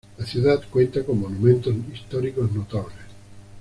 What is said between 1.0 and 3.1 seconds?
con monumentos históricos notables.